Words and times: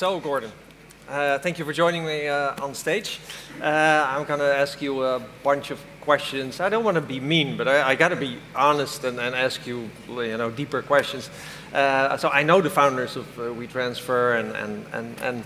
So, 0.00 0.18
Gordon, 0.18 0.50
uh, 1.10 1.38
thank 1.40 1.58
you 1.58 1.66
for 1.66 1.74
joining 1.74 2.06
me 2.06 2.26
uh, 2.26 2.64
on 2.64 2.74
stage. 2.74 3.20
Uh, 3.60 3.64
I'm 4.08 4.24
going 4.24 4.40
to 4.40 4.46
ask 4.46 4.80
you 4.80 5.04
a 5.04 5.20
bunch 5.42 5.70
of 5.70 5.78
questions. 6.00 6.58
I 6.58 6.70
don't 6.70 6.84
want 6.84 6.94
to 6.94 7.02
be 7.02 7.20
mean, 7.20 7.58
but 7.58 7.68
I, 7.68 7.90
I 7.90 7.94
got 7.96 8.08
to 8.08 8.16
be 8.16 8.38
honest 8.56 9.04
and, 9.04 9.20
and, 9.20 9.34
ask 9.34 9.66
you, 9.66 9.90
you 10.08 10.38
know, 10.38 10.50
deeper 10.50 10.80
questions. 10.80 11.28
Uh, 11.74 12.16
so 12.16 12.30
I 12.30 12.44
know 12.44 12.62
the 12.62 12.70
founders 12.70 13.16
of 13.16 13.26
uh, 13.38 13.42
WeTransfer, 13.42 14.40
and, 14.40 14.56
and, 14.56 14.86
and, 14.94 15.20
and, 15.20 15.44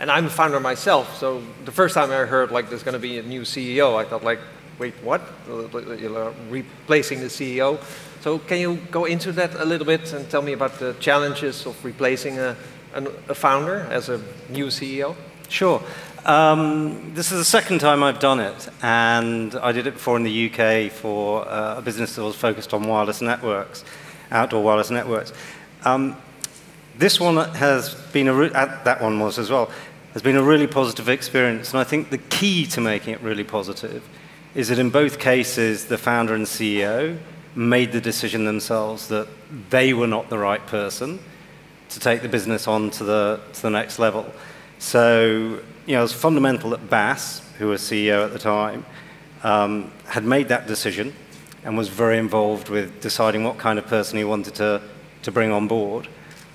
and 0.00 0.10
I'm 0.10 0.26
a 0.26 0.28
founder 0.28 0.60
myself. 0.60 1.16
So 1.16 1.42
the 1.64 1.72
first 1.72 1.94
time 1.94 2.10
I 2.10 2.26
heard 2.26 2.50
like 2.50 2.68
there's 2.68 2.82
going 2.82 2.92
to 2.92 2.98
be 2.98 3.16
a 3.16 3.22
new 3.22 3.40
CEO, 3.40 3.96
I 3.96 4.04
thought 4.04 4.22
like, 4.22 4.40
wait, 4.78 4.92
what? 5.02 5.22
Replacing 5.48 7.20
the 7.20 7.28
CEO. 7.28 7.82
So 8.20 8.38
can 8.38 8.58
you 8.58 8.76
go 8.90 9.06
into 9.06 9.32
that 9.32 9.54
a 9.54 9.64
little 9.64 9.86
bit 9.86 10.12
and 10.12 10.28
tell 10.30 10.42
me 10.42 10.52
about 10.52 10.78
the 10.78 10.94
challenges 11.00 11.64
of 11.64 11.82
replacing 11.82 12.38
a 12.38 12.54
a 12.94 13.34
founder 13.34 13.86
as 13.90 14.08
a 14.08 14.20
new 14.48 14.66
CEO? 14.66 15.16
Sure. 15.48 15.82
Um, 16.24 17.12
this 17.14 17.32
is 17.32 17.38
the 17.38 17.44
second 17.44 17.80
time 17.80 18.02
I've 18.02 18.18
done 18.18 18.40
it, 18.40 18.68
and 18.82 19.54
I 19.56 19.72
did 19.72 19.86
it 19.86 19.94
before 19.94 20.16
in 20.16 20.22
the 20.22 20.50
UK 20.50 20.90
for 20.90 21.46
uh, 21.46 21.78
a 21.78 21.82
business 21.82 22.16
that 22.16 22.22
was 22.22 22.34
focused 22.34 22.72
on 22.72 22.88
wireless 22.88 23.20
networks, 23.20 23.84
outdoor 24.30 24.62
wireless 24.62 24.90
networks. 24.90 25.34
Um, 25.84 26.16
this 26.96 27.20
one 27.20 27.36
has 27.54 27.94
been 28.12 28.28
a 28.28 28.34
re- 28.34 28.52
uh, 28.54 28.82
that 28.84 29.02
one 29.02 29.20
was 29.20 29.38
as 29.38 29.50
well 29.50 29.70
has 30.14 30.22
been 30.22 30.36
a 30.36 30.42
really 30.42 30.68
positive 30.68 31.08
experience, 31.08 31.72
and 31.72 31.80
I 31.80 31.84
think 31.84 32.10
the 32.10 32.18
key 32.18 32.66
to 32.68 32.80
making 32.80 33.14
it 33.14 33.20
really 33.20 33.44
positive 33.44 34.08
is 34.54 34.68
that 34.68 34.78
in 34.78 34.88
both 34.88 35.18
cases 35.18 35.86
the 35.86 35.98
founder 35.98 36.34
and 36.34 36.46
CEO 36.46 37.18
made 37.54 37.92
the 37.92 38.00
decision 38.00 38.44
themselves 38.44 39.08
that 39.08 39.28
they 39.70 39.92
were 39.92 40.06
not 40.06 40.30
the 40.30 40.38
right 40.38 40.64
person 40.66 41.18
to 41.90 42.00
take 42.00 42.22
the 42.22 42.28
business 42.28 42.66
on 42.66 42.90
to 42.90 43.04
the, 43.04 43.40
to 43.52 43.62
the 43.62 43.70
next 43.70 43.98
level. 43.98 44.26
So, 44.78 45.60
you 45.86 45.94
know, 45.94 46.00
it 46.00 46.02
was 46.02 46.12
fundamental 46.12 46.70
that 46.70 46.90
Bas, 46.90 47.42
who 47.58 47.68
was 47.68 47.80
CEO 47.80 48.24
at 48.24 48.32
the 48.32 48.38
time, 48.38 48.84
um, 49.42 49.92
had 50.06 50.24
made 50.24 50.48
that 50.48 50.66
decision 50.66 51.12
and 51.64 51.76
was 51.76 51.88
very 51.88 52.18
involved 52.18 52.68
with 52.68 53.00
deciding 53.00 53.44
what 53.44 53.58
kind 53.58 53.78
of 53.78 53.86
person 53.86 54.18
he 54.18 54.24
wanted 54.24 54.54
to, 54.56 54.82
to 55.22 55.32
bring 55.32 55.50
on 55.50 55.68
board. 55.68 56.08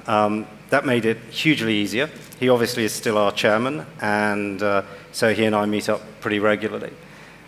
Um, 0.08 0.48
that 0.70 0.86
made 0.86 1.06
it 1.06 1.18
hugely 1.32 1.76
easier. 1.76 2.10
He 2.40 2.50
obviously 2.50 2.84
is 2.84 2.94
still 2.94 3.18
our 3.18 3.32
chairman, 3.32 3.86
and 4.02 4.62
uh, 4.62 4.84
so 5.12 5.34
he 5.34 5.46
and 5.46 5.56
I 5.56 5.66
meet 5.66 5.90
up 5.90 6.02
pretty 6.22 6.40
regularly. 6.40 6.94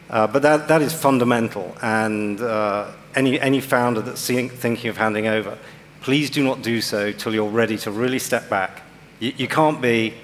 Uh, 0.10 0.28
but 0.28 0.42
that, 0.42 0.68
that 0.68 0.82
is 0.82 0.94
fundamental, 0.94 1.76
and 1.82 2.42
uh, 2.42 2.92
any, 3.16 3.40
any 3.40 3.62
founder 3.62 4.02
that's 4.02 4.26
thinking 4.26 4.90
of 4.90 4.98
handing 4.98 5.28
over 5.28 5.58
please 6.02 6.32
do 6.32 6.44
not 6.44 6.62
do 6.64 6.82
so 6.82 7.12
till 7.12 7.34
you're 7.34 7.50
ready 7.50 7.78
to 7.78 7.92
really 7.92 8.20
step 8.20 8.50
back. 8.50 8.82
You, 9.20 9.34
you 9.38 9.48
can't 9.48 9.80
be, 9.82 10.16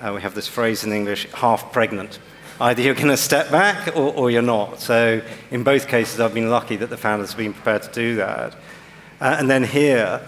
uh, 0.00 0.12
we 0.14 0.20
have 0.20 0.34
this 0.34 0.46
phrase 0.46 0.84
in 0.84 0.92
English, 0.92 1.26
half 1.32 1.72
pregnant. 1.72 2.18
Either 2.60 2.82
you're 2.82 2.94
going 2.94 3.08
to 3.08 3.16
step 3.16 3.50
back 3.50 3.96
or, 3.96 4.14
or, 4.14 4.30
you're 4.30 4.42
not. 4.42 4.78
So 4.78 5.22
in 5.50 5.64
both 5.64 5.88
cases, 5.88 6.20
I've 6.20 6.34
been 6.34 6.50
lucky 6.50 6.76
that 6.76 6.90
the 6.90 6.98
founders 6.98 7.30
have 7.30 7.38
been 7.38 7.54
prepared 7.54 7.82
to 7.82 7.92
do 7.92 8.16
that. 8.16 8.54
Uh, 9.20 9.36
and 9.38 9.48
then 9.48 9.64
here, 9.64 10.20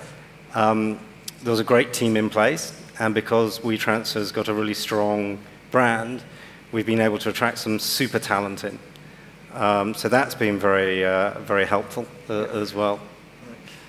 um, 0.55 0.99
there 1.43 1.51
was 1.51 1.61
a 1.61 1.65
great 1.65 1.93
team 1.93 2.17
in 2.17 2.31
place, 2.31 2.73
and 2.99 3.15
because 3.15 3.59
WeTransfer's 3.59 4.33
got 4.33 4.49
a 4.49 4.55
really 4.55 4.75
strong 4.75 5.39
brand, 5.71 6.23
we've 6.73 6.87
been 6.87 7.01
able 7.01 7.19
to 7.19 7.29
attract 7.29 7.59
some 7.59 7.79
super 7.79 8.19
talent 8.19 8.65
in. 8.65 8.79
Um, 9.53 9.95
so 9.95 10.09
that's 10.09 10.35
been 10.35 10.59
very, 10.59 11.05
uh, 11.05 11.39
very 11.41 11.67
helpful 11.67 12.07
uh, 12.31 12.45
as 12.45 12.75
well. 12.75 13.01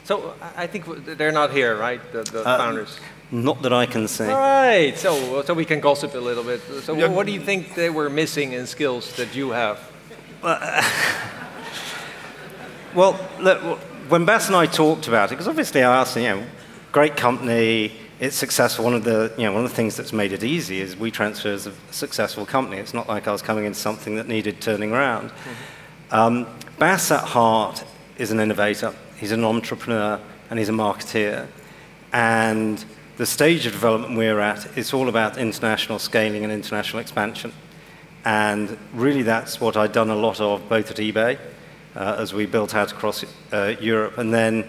So 0.05 0.35
I 0.55 0.67
think 0.67 0.85
they're 1.17 1.31
not 1.31 1.51
here, 1.51 1.75
right? 1.75 1.99
The, 2.11 2.23
the 2.23 2.45
uh, 2.45 2.57
founders. 2.57 2.99
Not 3.31 3.63
that 3.63 3.73
I 3.73 3.87
can 3.87 4.07
see. 4.07 4.25
All 4.25 4.39
right. 4.39 4.95
So 4.97 5.41
so 5.41 5.53
we 5.55 5.66
can 5.66 5.79
gossip 5.79 6.13
a 6.13 6.19
little 6.19 6.43
bit. 6.43 6.61
So 6.83 6.93
yeah. 6.93 7.07
what 7.07 7.25
do 7.25 7.31
you 7.31 7.41
think 7.41 7.73
they 7.73 7.89
were 7.89 8.07
missing 8.09 8.53
in 8.53 8.67
skills 8.67 9.15
that 9.15 9.35
you 9.35 9.49
have? 9.49 9.79
well, 12.94 13.19
look, 13.39 13.79
when 14.07 14.25
Bas 14.25 14.47
and 14.47 14.55
I 14.55 14.67
talked 14.67 15.07
about 15.07 15.29
it, 15.29 15.31
because 15.31 15.47
obviously 15.47 15.83
I 15.83 16.01
asked, 16.01 16.15
you 16.15 16.23
know, 16.23 16.44
great 16.91 17.17
company, 17.17 17.94
it's 18.19 18.35
successful. 18.35 18.85
One 18.85 18.94
of 18.94 19.03
the, 19.03 19.33
you 19.38 19.45
know, 19.45 19.53
one 19.53 19.65
of 19.65 19.71
the 19.71 19.75
things 19.75 19.95
that's 19.97 20.13
made 20.13 20.33
it 20.33 20.44
easy 20.44 20.81
is 20.81 20.95
WeTransfer 20.95 21.47
as 21.47 21.65
a 21.65 21.73
successful 21.89 22.45
company. 22.45 22.77
It's 22.77 22.94
not 22.94 23.09
like 23.09 23.27
I 23.27 23.31
was 23.31 23.41
coming 23.41 23.65
into 23.65 23.79
something 23.79 24.17
that 24.17 24.27
needed 24.27 24.61
turning 24.61 24.91
around. 24.91 25.31
Mm-hmm. 25.31 26.15
Um, 26.15 26.47
Bas 26.77 27.09
at 27.09 27.23
heart 27.23 27.83
is 28.19 28.29
an 28.29 28.39
innovator 28.39 28.94
he's 29.17 29.31
an 29.31 29.43
entrepreneur, 29.43 30.19
and 30.49 30.59
he's 30.59 30.69
a 30.69 30.73
marketeer. 30.73 31.47
And 32.13 32.83
the 33.17 33.25
stage 33.25 33.65
of 33.65 33.73
development 33.73 34.17
we're 34.17 34.39
at, 34.39 34.77
it's 34.77 34.93
all 34.93 35.09
about 35.09 35.37
international 35.37 35.99
scaling 35.99 36.43
and 36.43 36.51
international 36.51 36.99
expansion. 36.99 37.53
And 38.25 38.77
really, 38.93 39.21
that's 39.21 39.61
what 39.61 39.77
I'd 39.77 39.91
done 39.91 40.09
a 40.09 40.15
lot 40.15 40.39
of 40.41 40.67
both 40.67 40.91
at 40.91 40.97
eBay 40.97 41.37
uh, 41.95 42.15
as 42.19 42.33
we 42.33 42.45
built 42.45 42.75
out 42.75 42.91
across 42.91 43.23
uh, 43.53 43.75
Europe. 43.79 44.17
And 44.17 44.33
then 44.33 44.67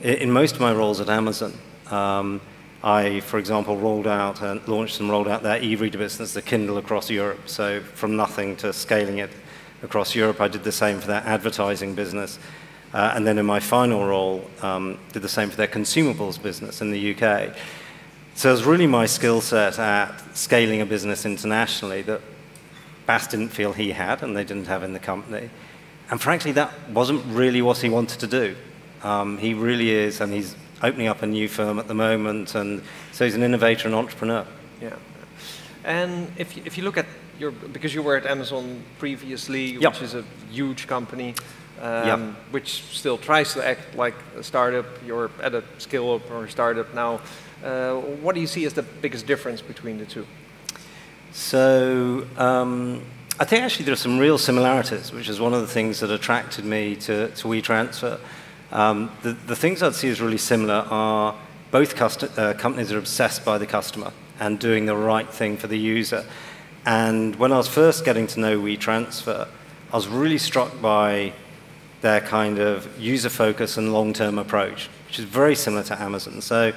in 0.00 0.30
most 0.30 0.56
of 0.56 0.60
my 0.60 0.72
roles 0.72 1.00
at 1.00 1.08
Amazon, 1.08 1.52
um, 1.90 2.40
I, 2.82 3.20
for 3.20 3.38
example, 3.38 3.76
rolled 3.76 4.06
out 4.06 4.42
and 4.42 4.66
launched 4.68 5.00
and 5.00 5.10
rolled 5.10 5.28
out 5.28 5.42
their 5.42 5.62
e-reader 5.62 5.98
business, 5.98 6.34
the 6.34 6.42
Kindle, 6.42 6.78
across 6.78 7.10
Europe. 7.10 7.48
So 7.48 7.80
from 7.80 8.16
nothing 8.16 8.56
to 8.56 8.72
scaling 8.72 9.18
it 9.18 9.30
across 9.82 10.14
Europe, 10.14 10.40
I 10.40 10.48
did 10.48 10.64
the 10.64 10.72
same 10.72 11.00
for 11.00 11.06
their 11.06 11.22
advertising 11.24 11.94
business. 11.94 12.38
Uh, 12.96 13.12
and 13.14 13.26
then 13.26 13.36
in 13.36 13.44
my 13.44 13.60
final 13.60 14.06
role, 14.06 14.42
um, 14.62 14.98
did 15.12 15.20
the 15.20 15.28
same 15.28 15.50
for 15.50 15.56
their 15.56 15.66
consumables 15.66 16.42
business 16.42 16.80
in 16.80 16.90
the 16.90 17.14
UK. 17.14 17.54
So 18.34 18.48
it 18.48 18.52
was 18.52 18.64
really 18.64 18.86
my 18.86 19.04
skill 19.04 19.42
set 19.42 19.78
at 19.78 20.18
scaling 20.34 20.80
a 20.80 20.86
business 20.86 21.26
internationally 21.26 22.00
that 22.02 22.22
Bas 23.04 23.26
didn't 23.26 23.50
feel 23.50 23.74
he 23.74 23.92
had 23.92 24.22
and 24.22 24.34
they 24.34 24.44
didn't 24.44 24.68
have 24.68 24.82
in 24.82 24.94
the 24.94 24.98
company. 24.98 25.50
And 26.10 26.18
frankly, 26.18 26.52
that 26.52 26.72
wasn't 26.88 27.22
really 27.26 27.60
what 27.60 27.76
he 27.76 27.90
wanted 27.90 28.18
to 28.20 28.26
do. 28.26 28.56
Um, 29.02 29.36
he 29.36 29.52
really 29.52 29.90
is, 29.90 30.22
and 30.22 30.32
he's 30.32 30.56
opening 30.82 31.08
up 31.08 31.20
a 31.20 31.26
new 31.26 31.48
firm 31.48 31.78
at 31.78 31.88
the 31.88 31.94
moment, 31.94 32.54
and 32.54 32.80
so 33.12 33.26
he's 33.26 33.34
an 33.34 33.42
innovator 33.42 33.88
and 33.88 33.94
entrepreneur. 33.94 34.46
Yeah. 34.80 34.96
And 35.84 36.32
if 36.38 36.56
you, 36.56 36.62
if 36.64 36.78
you 36.78 36.84
look 36.84 36.96
at 36.96 37.06
your, 37.38 37.50
because 37.50 37.92
you 37.92 38.02
were 38.02 38.16
at 38.16 38.24
Amazon 38.24 38.82
previously, 38.98 39.72
yep. 39.72 39.92
which 39.92 40.02
is 40.02 40.14
a 40.14 40.24
huge 40.50 40.86
company, 40.86 41.34
um, 41.80 42.06
yep. 42.06 42.20
which 42.50 42.82
still 42.84 43.18
tries 43.18 43.52
to 43.54 43.66
act 43.66 43.94
like 43.94 44.14
a 44.36 44.42
startup. 44.42 44.86
You're 45.06 45.30
at 45.42 45.54
a 45.54 45.62
scale 45.78 46.12
up 46.12 46.30
or 46.30 46.44
a 46.44 46.50
startup 46.50 46.94
now. 46.94 47.20
Uh, 47.62 47.96
what 47.96 48.34
do 48.34 48.40
you 48.40 48.46
see 48.46 48.64
as 48.64 48.74
the 48.74 48.82
biggest 48.82 49.26
difference 49.26 49.60
between 49.60 49.98
the 49.98 50.06
two? 50.06 50.26
So 51.32 52.26
um, 52.36 53.02
I 53.38 53.44
think 53.44 53.64
actually 53.64 53.84
there 53.84 53.92
are 53.92 53.96
some 53.96 54.18
real 54.18 54.38
similarities, 54.38 55.12
which 55.12 55.28
is 55.28 55.38
one 55.40 55.52
of 55.52 55.60
the 55.60 55.66
things 55.66 56.00
that 56.00 56.10
attracted 56.10 56.64
me 56.64 56.96
to, 56.96 57.28
to 57.28 57.48
WeTransfer. 57.48 58.18
Um, 58.72 59.10
the, 59.22 59.32
the 59.32 59.56
things 59.56 59.82
I'd 59.82 59.94
see 59.94 60.08
as 60.08 60.20
really 60.20 60.38
similar 60.38 60.86
are 60.90 61.36
both 61.70 62.00
uh, 62.00 62.54
companies 62.54 62.92
are 62.92 62.98
obsessed 62.98 63.44
by 63.44 63.58
the 63.58 63.66
customer 63.66 64.12
and 64.40 64.58
doing 64.58 64.86
the 64.86 64.96
right 64.96 65.28
thing 65.28 65.56
for 65.56 65.66
the 65.66 65.78
user. 65.78 66.24
And 66.84 67.36
when 67.36 67.52
I 67.52 67.56
was 67.56 67.68
first 67.68 68.04
getting 68.04 68.26
to 68.28 68.40
know 68.40 68.58
WeTransfer, 68.60 69.48
I 69.92 69.96
was 69.96 70.08
really 70.08 70.38
struck 70.38 70.80
by 70.80 71.32
their 72.06 72.20
kind 72.20 72.60
of 72.60 72.86
user 73.00 73.28
focus 73.28 73.76
and 73.76 73.92
long 73.92 74.12
term 74.12 74.38
approach, 74.38 74.88
which 75.08 75.18
is 75.18 75.24
very 75.24 75.56
similar 75.56 75.82
to 75.82 76.00
Amazon. 76.00 76.40
So, 76.40 76.72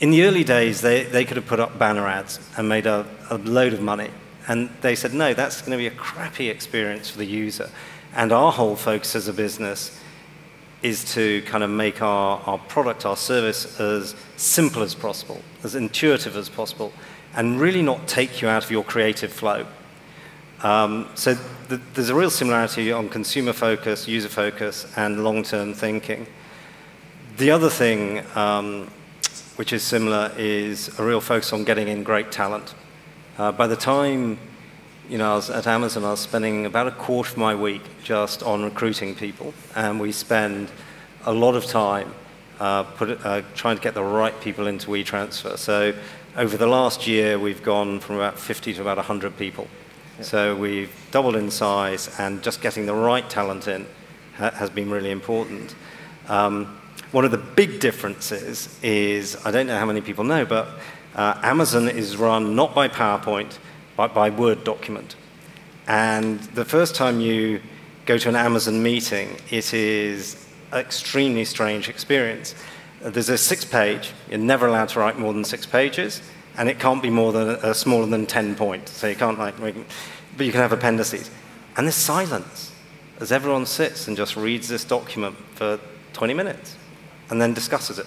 in 0.00 0.10
the 0.10 0.22
early 0.22 0.42
days, 0.42 0.80
they, 0.80 1.04
they 1.04 1.26
could 1.26 1.36
have 1.36 1.46
put 1.46 1.60
up 1.60 1.78
banner 1.78 2.06
ads 2.06 2.40
and 2.56 2.66
made 2.66 2.86
a, 2.86 3.06
a 3.28 3.36
load 3.36 3.74
of 3.74 3.82
money. 3.82 4.10
And 4.46 4.70
they 4.80 4.94
said, 4.94 5.12
no, 5.12 5.34
that's 5.34 5.60
going 5.60 5.72
to 5.72 5.76
be 5.76 5.86
a 5.86 5.98
crappy 5.98 6.48
experience 6.48 7.10
for 7.10 7.18
the 7.18 7.26
user. 7.26 7.68
And 8.14 8.32
our 8.32 8.50
whole 8.50 8.74
focus 8.74 9.14
as 9.14 9.28
a 9.28 9.34
business 9.34 10.00
is 10.82 11.04
to 11.12 11.42
kind 11.42 11.62
of 11.62 11.68
make 11.68 12.00
our, 12.00 12.40
our 12.46 12.58
product, 12.58 13.04
our 13.04 13.16
service 13.16 13.78
as 13.78 14.14
simple 14.36 14.82
as 14.82 14.94
possible, 14.94 15.42
as 15.62 15.74
intuitive 15.74 16.36
as 16.36 16.48
possible, 16.48 16.90
and 17.34 17.60
really 17.60 17.82
not 17.82 18.08
take 18.08 18.40
you 18.40 18.48
out 18.48 18.64
of 18.64 18.70
your 18.70 18.84
creative 18.84 19.32
flow. 19.32 19.66
Um, 20.62 21.08
so 21.14 21.36
th- 21.68 21.80
there's 21.94 22.08
a 22.08 22.14
real 22.14 22.30
similarity 22.30 22.90
on 22.90 23.08
consumer 23.08 23.52
focus, 23.52 24.08
user 24.08 24.28
focus, 24.28 24.90
and 24.96 25.22
long-term 25.22 25.74
thinking. 25.74 26.26
The 27.36 27.50
other 27.52 27.70
thing 27.70 28.24
um, 28.34 28.90
which 29.58 29.72
is 29.72 29.82
similar 29.82 30.32
is 30.36 30.96
a 30.98 31.04
real 31.04 31.20
focus 31.20 31.52
on 31.52 31.64
getting 31.64 31.88
in 31.88 32.02
great 32.02 32.30
talent. 32.30 32.74
Uh, 33.38 33.52
by 33.52 33.66
the 33.66 33.76
time 33.76 34.38
you 35.08 35.18
know, 35.18 35.32
I 35.32 35.34
was 35.36 35.48
at 35.48 35.66
Amazon, 35.66 36.04
I 36.04 36.10
was 36.10 36.20
spending 36.20 36.66
about 36.66 36.86
a 36.86 36.90
quarter 36.90 37.30
of 37.30 37.36
my 37.38 37.54
week 37.54 37.82
just 38.04 38.42
on 38.42 38.62
recruiting 38.62 39.14
people, 39.14 39.54
and 39.74 39.98
we 39.98 40.12
spend 40.12 40.70
a 41.24 41.32
lot 41.32 41.54
of 41.54 41.64
time 41.64 42.14
uh, 42.60 42.82
put, 42.82 43.24
uh, 43.24 43.42
trying 43.54 43.76
to 43.76 43.82
get 43.82 43.94
the 43.94 44.04
right 44.04 44.38
people 44.40 44.66
into 44.66 44.88
WeTransfer. 44.88 45.56
So 45.56 45.94
over 46.36 46.56
the 46.56 46.66
last 46.66 47.06
year, 47.06 47.38
we've 47.38 47.62
gone 47.62 48.00
from 48.00 48.16
about 48.16 48.38
50 48.38 48.74
to 48.74 48.80
about 48.80 48.98
100 48.98 49.36
people 49.36 49.66
so 50.20 50.54
we've 50.56 50.92
doubled 51.10 51.36
in 51.36 51.50
size, 51.50 52.10
and 52.18 52.42
just 52.42 52.60
getting 52.60 52.86
the 52.86 52.94
right 52.94 53.28
talent 53.28 53.68
in 53.68 53.86
ha- 54.36 54.50
has 54.50 54.70
been 54.70 54.90
really 54.90 55.10
important. 55.10 55.74
Um, 56.28 56.78
one 57.12 57.24
of 57.24 57.30
the 57.30 57.38
big 57.38 57.80
differences 57.80 58.78
is 58.82 59.36
I 59.46 59.50
don't 59.50 59.66
know 59.66 59.78
how 59.78 59.86
many 59.86 60.00
people 60.00 60.24
know, 60.24 60.44
but 60.44 60.68
Uh, 61.16 61.34
Amazon 61.42 61.88
is 61.88 62.16
run 62.16 62.54
not 62.54 62.74
by 62.74 62.86
PowerPoint, 62.88 63.58
but 63.96 64.14
by 64.14 64.30
Word 64.30 64.62
document. 64.62 65.16
And 65.88 66.38
the 66.54 66.64
first 66.64 66.94
time 66.94 67.20
you 67.20 67.60
go 68.06 68.18
to 68.18 68.28
an 68.28 68.36
Amazon 68.36 68.82
meeting, 68.82 69.36
it 69.50 69.72
is 69.72 70.36
an 70.70 70.78
extremely 70.78 71.44
strange 71.44 71.88
experience. 71.88 72.54
There's 73.00 73.30
a 73.30 73.38
six 73.38 73.64
page, 73.64 74.12
you're 74.28 74.38
never 74.38 74.66
allowed 74.68 74.90
to 74.90 75.00
write 75.00 75.18
more 75.18 75.32
than 75.32 75.44
six 75.44 75.66
pages, 75.66 76.22
and 76.58 76.68
it 76.68 76.80
can't 76.80 77.00
be 77.00 77.08
more 77.08 77.32
than 77.32 77.50
uh, 77.50 77.72
smaller 77.72 78.06
than 78.06 78.26
10 78.26 78.56
points. 78.56 78.92
So 78.92 79.06
you 79.06 79.14
can't 79.14 79.38
like, 79.38 79.58
but 79.58 79.74
you 80.44 80.52
can 80.52 80.60
have 80.60 80.72
appendices. 80.72 81.30
And 81.76 81.86
there's 81.86 81.94
silence 81.94 82.72
as 83.20 83.30
everyone 83.30 83.64
sits 83.64 84.08
and 84.08 84.16
just 84.16 84.36
reads 84.36 84.68
this 84.68 84.84
document 84.84 85.36
for 85.54 85.78
20 86.14 86.34
minutes 86.34 86.76
and 87.30 87.40
then 87.40 87.54
discusses 87.54 88.00
it. 88.00 88.06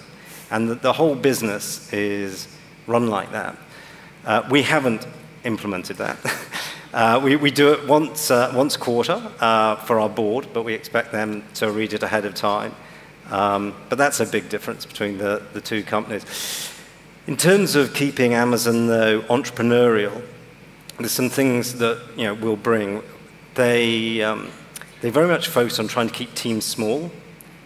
And 0.50 0.68
the, 0.68 0.74
the 0.74 0.92
whole 0.92 1.14
business 1.14 1.90
is 1.94 2.46
run 2.86 3.08
like 3.08 3.32
that. 3.32 3.56
Uh, 4.26 4.46
we 4.50 4.62
haven't 4.62 5.06
implemented 5.44 5.96
that. 5.96 6.18
uh, 6.92 7.20
we, 7.24 7.36
we 7.36 7.50
do 7.50 7.72
it 7.72 7.88
once, 7.88 8.30
uh, 8.30 8.52
once 8.54 8.76
a 8.76 8.78
quarter 8.78 9.32
uh, 9.40 9.76
for 9.76 9.98
our 9.98 10.10
board, 10.10 10.48
but 10.52 10.62
we 10.62 10.74
expect 10.74 11.10
them 11.10 11.42
to 11.54 11.70
read 11.70 11.94
it 11.94 12.02
ahead 12.02 12.26
of 12.26 12.34
time. 12.34 12.74
Um, 13.30 13.74
but 13.88 13.96
that's 13.96 14.20
a 14.20 14.26
big 14.26 14.50
difference 14.50 14.84
between 14.84 15.16
the, 15.16 15.42
the 15.54 15.60
two 15.62 15.82
companies. 15.82 16.26
In 17.28 17.36
terms 17.36 17.76
of 17.76 17.94
keeping 17.94 18.34
Amazon, 18.34 18.88
though, 18.88 19.20
entrepreneurial, 19.22 20.24
there's 20.98 21.12
some 21.12 21.30
things 21.30 21.78
that 21.78 22.02
you 22.16 22.24
know, 22.24 22.34
we'll 22.34 22.56
bring. 22.56 23.00
They, 23.54 24.20
um, 24.22 24.50
they 25.02 25.10
very 25.10 25.28
much 25.28 25.46
focus 25.46 25.78
on 25.78 25.86
trying 25.86 26.08
to 26.08 26.12
keep 26.12 26.34
teams 26.34 26.64
small. 26.64 27.12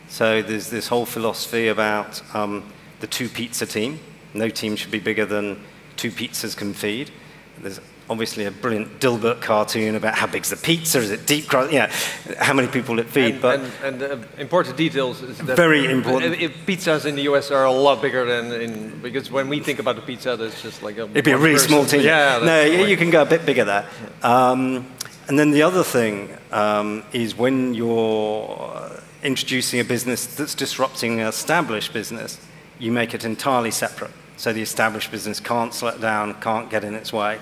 So 0.08 0.42
there's 0.42 0.68
this 0.68 0.88
whole 0.88 1.06
philosophy 1.06 1.68
about 1.68 2.22
um, 2.34 2.70
the 3.00 3.06
two 3.06 3.30
pizza 3.30 3.64
team. 3.64 3.98
No 4.34 4.50
team 4.50 4.76
should 4.76 4.90
be 4.90 4.98
bigger 4.98 5.24
than 5.24 5.58
two 5.96 6.10
pizzas 6.10 6.54
can 6.54 6.74
feed. 6.74 7.10
There's 7.58 7.80
obviously 8.08 8.44
a 8.44 8.50
brilliant 8.50 9.00
Dilbert 9.00 9.40
cartoon 9.40 9.94
about 9.94 10.14
how 10.14 10.26
big's 10.26 10.50
the 10.50 10.56
pizza, 10.56 10.98
is 10.98 11.10
it 11.10 11.26
deep 11.26 11.48
crust, 11.48 11.72
yeah, 11.72 11.92
how 12.38 12.54
many 12.54 12.68
people 12.68 12.98
it 12.98 13.06
feed. 13.06 13.34
And, 13.34 13.42
but 13.42 13.60
and, 13.82 14.00
and 14.00 14.24
uh, 14.24 14.26
important 14.38 14.76
details 14.76 15.22
is 15.22 15.38
that 15.38 15.56
very 15.56 15.90
important. 15.90 16.40
If 16.40 16.52
pizzas 16.66 17.06
in 17.06 17.16
the 17.16 17.22
US 17.22 17.50
are 17.50 17.64
a 17.64 17.72
lot 17.72 18.00
bigger 18.00 18.24
than 18.24 18.60
in 18.60 19.00
because 19.00 19.30
when 19.30 19.48
we 19.48 19.60
think 19.60 19.78
about 19.78 19.96
the 19.96 20.02
pizza, 20.02 20.36
there's 20.36 20.62
just 20.62 20.82
like 20.82 20.98
a 20.98 21.04
it'd 21.04 21.24
be 21.24 21.32
a 21.32 21.38
really 21.38 21.54
person. 21.54 21.68
small 21.68 21.84
team. 21.84 22.02
Yeah, 22.02 22.40
no, 22.42 22.62
you, 22.62 22.86
you 22.86 22.96
can 22.96 23.10
go 23.10 23.22
a 23.22 23.26
bit 23.26 23.44
bigger 23.44 23.64
there. 23.64 23.88
Um, 24.22 24.86
and 25.28 25.38
then 25.38 25.50
the 25.50 25.62
other 25.62 25.82
thing 25.82 26.36
um, 26.52 27.02
is 27.12 27.36
when 27.36 27.74
you're 27.74 28.90
introducing 29.22 29.80
a 29.80 29.84
business 29.84 30.26
that's 30.26 30.54
disrupting 30.54 31.20
an 31.20 31.26
established 31.26 31.92
business, 31.92 32.38
you 32.78 32.92
make 32.92 33.12
it 33.12 33.24
entirely 33.24 33.72
separate. 33.72 34.12
So 34.36 34.52
the 34.52 34.62
established 34.62 35.10
business 35.10 35.40
can't 35.40 35.74
slow 35.74 35.90
it 35.90 36.00
down, 36.00 36.34
can't 36.40 36.70
get 36.70 36.84
in 36.84 36.94
its 36.94 37.12
way. 37.12 37.40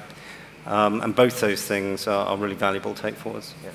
Um, 0.66 1.02
and 1.02 1.14
both 1.14 1.40
those 1.40 1.62
things 1.62 2.06
are, 2.06 2.26
are 2.26 2.36
really 2.36 2.54
valuable 2.54 2.94
take 2.94 3.14
forwards. 3.14 3.54
Yeah. 3.62 3.70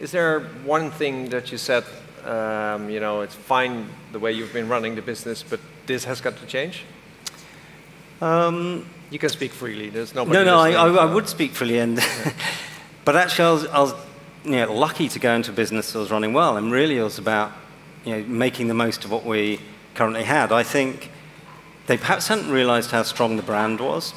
Is 0.00 0.10
there 0.10 0.40
one 0.64 0.90
thing 0.90 1.28
that 1.28 1.52
you 1.52 1.58
said, 1.58 1.84
um, 2.24 2.90
you 2.90 2.98
know, 2.98 3.20
it's 3.20 3.34
fine 3.34 3.88
the 4.10 4.18
way 4.18 4.32
you've 4.32 4.52
been 4.52 4.68
running 4.68 4.96
the 4.96 5.02
business, 5.02 5.44
but 5.44 5.60
this 5.86 6.04
has 6.04 6.20
got 6.20 6.36
to 6.38 6.46
change? 6.46 6.84
Um, 8.20 8.86
you 9.10 9.18
can 9.18 9.28
speak 9.28 9.52
freely. 9.52 9.90
There's 9.90 10.14
nobody. 10.14 10.38
No, 10.38 10.44
no, 10.44 10.58
I, 10.58 10.72
I, 10.72 10.88
I, 10.88 11.12
would 11.12 11.28
speak 11.28 11.52
freely, 11.52 11.78
and 11.78 12.00
but 13.04 13.16
actually, 13.16 13.44
I 13.44 13.52
was, 13.52 13.66
I 13.66 13.80
was 13.80 13.94
you 14.44 14.52
know, 14.52 14.72
lucky 14.72 15.08
to 15.08 15.18
go 15.18 15.34
into 15.34 15.50
a 15.50 15.54
business 15.54 15.92
that 15.92 15.98
was 15.98 16.10
running 16.10 16.32
well, 16.32 16.56
and 16.56 16.72
really, 16.72 16.98
it 16.98 17.02
was 17.02 17.18
about 17.18 17.52
you 18.04 18.16
know, 18.16 18.24
making 18.24 18.68
the 18.68 18.74
most 18.74 19.04
of 19.04 19.10
what 19.10 19.24
we 19.24 19.60
currently 19.94 20.24
had. 20.24 20.52
I 20.52 20.62
think 20.62 21.10
they 21.86 21.96
perhaps 21.96 22.28
hadn't 22.28 22.50
realised 22.50 22.90
how 22.90 23.02
strong 23.02 23.36
the 23.36 23.42
brand 23.42 23.80
was. 23.80 24.14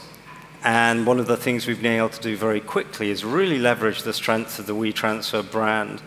And 0.65 1.06
one 1.06 1.19
of 1.19 1.27
the 1.27 1.38
things 1.38 1.67
we've 1.67 1.79
been 1.79 1.97
able 1.97 2.09
to 2.09 2.21
do 2.21 2.35
very 2.35 2.59
quickly 2.59 3.12
is 3.12 3.23
really 3.23 3.59
leverage 3.59 4.01
the 4.01 4.13
strength 4.13 4.57
of 4.57 4.65
the 4.65 4.73
WeTransfer 4.73 5.51
brand, 5.51 6.01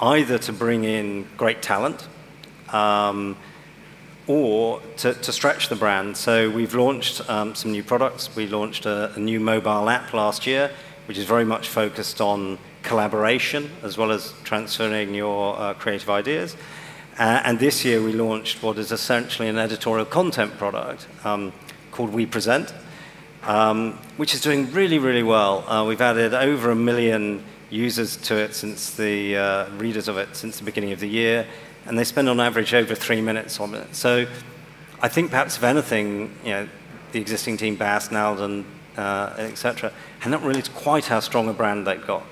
either 0.00 0.36
to 0.36 0.52
bring 0.52 0.82
in 0.82 1.28
great 1.36 1.62
talent 1.62 2.08
um, 2.70 3.36
or 4.26 4.80
to, 4.96 5.14
to, 5.14 5.32
stretch 5.32 5.68
the 5.68 5.76
brand. 5.76 6.16
So 6.16 6.50
we've 6.50 6.74
launched 6.74 7.30
um, 7.30 7.54
some 7.54 7.70
new 7.70 7.84
products. 7.84 8.34
We 8.34 8.48
launched 8.48 8.84
a, 8.84 9.14
a, 9.14 9.20
new 9.20 9.38
mobile 9.38 9.88
app 9.88 10.12
last 10.12 10.44
year, 10.44 10.72
which 11.06 11.16
is 11.16 11.24
very 11.24 11.44
much 11.44 11.68
focused 11.68 12.20
on 12.20 12.58
collaboration 12.82 13.70
as 13.84 13.96
well 13.96 14.10
as 14.10 14.34
transferring 14.42 15.14
your 15.14 15.56
uh, 15.56 15.74
creative 15.74 16.10
ideas. 16.10 16.56
Uh, 17.16 17.42
and 17.44 17.60
this 17.60 17.84
year 17.84 18.02
we 18.02 18.12
launched 18.12 18.60
what 18.60 18.76
is 18.76 18.90
essentially 18.90 19.48
an 19.48 19.56
editorial 19.56 20.04
content 20.04 20.58
product 20.58 21.06
um, 21.24 21.52
called 21.92 22.10
WePresent 22.10 22.72
um, 23.44 23.92
which 24.16 24.34
is 24.34 24.40
doing 24.40 24.70
really, 24.72 24.98
really 24.98 25.22
well. 25.22 25.68
Uh, 25.68 25.84
we've 25.84 26.00
added 26.00 26.34
over 26.34 26.70
a 26.70 26.74
million 26.74 27.42
users 27.70 28.16
to 28.16 28.36
it 28.36 28.54
since 28.54 28.90
the 28.90 29.36
uh, 29.36 29.70
readers 29.76 30.08
of 30.08 30.18
it 30.18 30.34
since 30.34 30.58
the 30.58 30.64
beginning 30.64 30.92
of 30.92 31.00
the 31.00 31.08
year, 31.08 31.46
and 31.86 31.98
they 31.98 32.04
spend 32.04 32.28
on 32.28 32.40
average 32.40 32.74
over 32.74 32.94
three 32.94 33.20
minutes 33.20 33.60
on 33.60 33.74
it. 33.74 33.94
So 33.94 34.26
I 35.00 35.08
think 35.08 35.30
perhaps 35.30 35.56
if 35.56 35.62
anything, 35.62 36.34
you 36.44 36.50
know, 36.50 36.68
the 37.12 37.20
existing 37.20 37.56
team, 37.56 37.76
Bas, 37.76 38.08
Nalden, 38.08 38.64
uh, 38.96 39.34
etc., 39.38 39.92
and 40.22 40.30
not 40.30 40.42
really 40.42 40.60
is 40.60 40.68
quite 40.68 41.06
how 41.06 41.20
strong 41.20 41.48
a 41.48 41.52
brand 41.52 41.86
they've 41.86 42.06
got. 42.06 42.24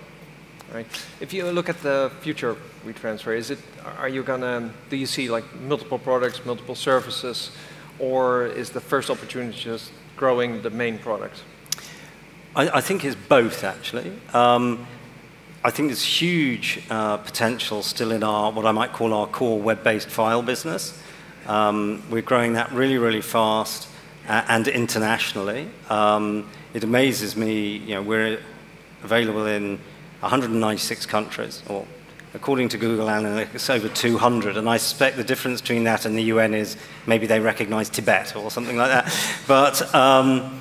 Right. 0.73 0.87
If 1.21 1.33
you 1.33 1.47
look 1.51 1.71
at 1.71 1.81
the 1.83 2.13
future 2.21 2.55
WeTransfer, 2.85 3.35
is 3.35 3.51
it 3.51 3.59
are 3.97 4.09
you 4.09 4.23
gonna 4.23 4.71
do 4.91 4.97
you 4.97 5.07
see 5.07 5.31
like 5.31 5.45
multiple 5.61 5.99
products, 5.99 6.45
multiple 6.45 6.75
services, 6.75 7.53
or 7.99 8.47
is 8.47 8.69
the 8.71 8.81
first 8.81 9.09
opportunity 9.09 9.59
just 9.59 9.91
growing 10.19 10.61
the 10.63 10.71
main 10.71 10.99
product? 10.99 11.43
I, 12.55 12.69
I 12.79 12.81
think 12.81 13.05
it's 13.05 13.17
both, 13.17 13.65
actually. 13.65 14.13
Um, 14.35 14.87
I 15.65 15.71
think 15.71 15.89
there's 15.89 16.05
huge 16.05 16.81
uh, 16.91 17.17
potential 17.17 17.83
still 17.83 18.13
in 18.13 18.23
our, 18.23 18.53
what 18.53 18.67
I 18.67 18.73
might 18.73 18.93
call 18.93 19.15
our 19.15 19.27
core 19.27 19.59
web-based 19.61 20.09
file 20.09 20.43
business. 20.43 21.01
Um, 21.47 22.03
we're 22.11 22.23
growing 22.23 22.53
that 22.53 22.71
really, 22.73 22.99
really 22.99 23.23
fast 23.23 23.89
uh, 24.29 24.45
and 24.49 24.69
internationally. 24.69 25.69
Um, 25.89 26.49
it 26.75 26.85
amazes 26.85 27.37
me, 27.37 27.79
you 27.79 27.95
know, 27.95 28.03
we're 28.03 28.39
available 29.03 29.47
in 29.47 29.79
196 30.21 31.07
countries, 31.07 31.63
or 31.69 31.87
according 32.35 32.69
to 32.71 32.79
Google 32.79 33.07
Analytics, 33.07 33.71
over 33.71 33.89
200. 33.89 34.57
And 34.57 34.69
I 34.69 34.77
suspect 34.77 35.17
the 35.17 35.25
difference 35.25 35.61
between 35.61 35.85
that 35.85 36.05
and 36.05 36.17
the 36.17 36.25
UN 36.25 36.55
is 36.55 36.77
maybe 37.07 37.27
they 37.27 37.41
recognize 37.41 37.89
Tibet 37.89 38.37
or 38.37 38.51
something 38.51 38.77
like 38.77 38.91
that. 38.91 39.13
But 39.47 39.95
um, 39.95 40.61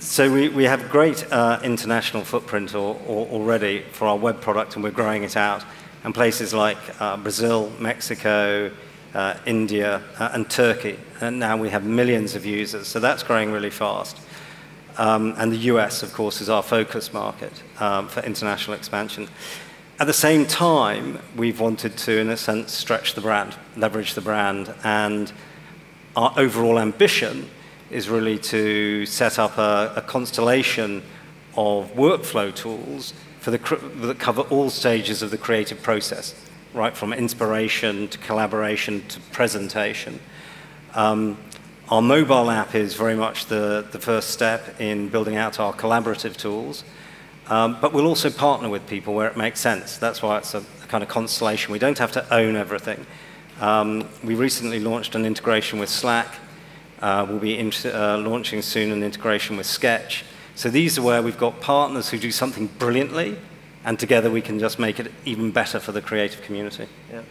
so 0.00 0.32
we, 0.32 0.48
we 0.50 0.64
have 0.64 0.90
great 0.90 1.24
uh, 1.32 1.60
international 1.64 2.22
footprint 2.24 2.74
or, 2.74 3.00
or 3.06 3.26
already 3.28 3.82
for 3.92 4.06
our 4.06 4.16
web 4.16 4.40
product, 4.40 4.74
and 4.74 4.84
we're 4.84 4.90
growing 4.90 5.24
it 5.24 5.36
out. 5.36 5.64
And 6.04 6.14
places 6.14 6.52
like 6.52 6.78
uh, 7.00 7.16
Brazil, 7.16 7.72
Mexico, 7.80 8.70
uh, 9.14 9.36
India, 9.46 10.02
uh, 10.18 10.30
and 10.32 10.50
Turkey. 10.50 10.98
And 11.20 11.38
now 11.38 11.56
we 11.56 11.70
have 11.70 11.84
millions 11.84 12.34
of 12.34 12.44
users, 12.44 12.86
so 12.86 13.00
that's 13.00 13.22
growing 13.22 13.52
really 13.52 13.70
fast. 13.70 14.18
Um, 14.96 15.34
and 15.38 15.50
the 15.50 15.72
US, 15.72 16.02
of 16.02 16.12
course, 16.12 16.40
is 16.40 16.48
our 16.48 16.62
focus 16.62 17.12
market 17.12 17.52
um, 17.80 18.08
for 18.08 18.20
international 18.20 18.76
expansion. 18.76 19.28
At 20.00 20.08
the 20.08 20.12
same 20.12 20.44
time, 20.44 21.20
we've 21.36 21.60
wanted 21.60 21.96
to, 21.98 22.18
in 22.18 22.28
a 22.28 22.36
sense, 22.36 22.72
stretch 22.72 23.14
the 23.14 23.20
brand, 23.20 23.54
leverage 23.76 24.14
the 24.14 24.20
brand, 24.20 24.74
and 24.82 25.32
our 26.16 26.34
overall 26.36 26.80
ambition 26.80 27.48
is 27.92 28.08
really 28.08 28.36
to 28.38 29.06
set 29.06 29.38
up 29.38 29.56
a, 29.56 29.92
a 29.94 30.02
constellation 30.02 31.00
of 31.56 31.92
workflow 31.94 32.52
tools 32.52 33.14
for 33.38 33.52
the, 33.52 33.58
that 34.06 34.18
cover 34.18 34.42
all 34.42 34.68
stages 34.68 35.22
of 35.22 35.30
the 35.30 35.38
creative 35.38 35.80
process, 35.80 36.34
right 36.72 36.96
from 36.96 37.12
inspiration 37.12 38.08
to 38.08 38.18
collaboration 38.18 39.06
to 39.06 39.20
presentation. 39.30 40.18
Um, 40.94 41.38
our 41.88 42.02
mobile 42.02 42.50
app 42.50 42.74
is 42.74 42.94
very 42.94 43.14
much 43.14 43.46
the, 43.46 43.86
the 43.92 44.00
first 44.00 44.30
step 44.30 44.80
in 44.80 45.08
building 45.08 45.36
out 45.36 45.60
our 45.60 45.72
collaborative 45.72 46.36
tools. 46.36 46.82
Um, 47.48 47.78
but 47.80 47.92
we'll 47.92 48.06
also 48.06 48.30
partner 48.30 48.68
with 48.68 48.86
people 48.86 49.14
where 49.14 49.28
it 49.28 49.36
makes 49.36 49.60
sense. 49.60 49.98
That's 49.98 50.22
why 50.22 50.38
it's 50.38 50.54
a, 50.54 50.58
a 50.58 50.86
kind 50.88 51.02
of 51.02 51.10
constellation. 51.10 51.72
We 51.72 51.78
don't 51.78 51.98
have 51.98 52.12
to 52.12 52.34
own 52.34 52.56
everything. 52.56 53.06
Um, 53.60 54.08
we 54.22 54.34
recently 54.34 54.80
launched 54.80 55.14
an 55.14 55.26
integration 55.26 55.78
with 55.78 55.88
Slack. 55.88 56.34
Uh, 57.00 57.26
we'll 57.28 57.38
be 57.38 57.60
uh, 57.60 58.18
launching 58.18 58.62
soon 58.62 58.90
an 58.90 59.02
integration 59.02 59.56
with 59.56 59.66
Sketch. 59.66 60.24
So 60.54 60.70
these 60.70 60.98
are 60.98 61.02
where 61.02 61.22
we've 61.22 61.38
got 61.38 61.60
partners 61.60 62.08
who 62.08 62.18
do 62.18 62.30
something 62.30 62.68
brilliantly, 62.78 63.36
and 63.84 63.98
together 63.98 64.30
we 64.30 64.40
can 64.40 64.58
just 64.58 64.78
make 64.78 64.98
it 64.98 65.12
even 65.24 65.50
better 65.50 65.80
for 65.80 65.92
the 65.92 66.00
creative 66.00 66.42
community. 66.42 66.86
Yeah. 67.12 67.22